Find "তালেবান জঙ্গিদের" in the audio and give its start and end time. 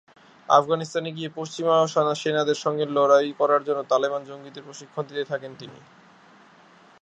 3.91-4.65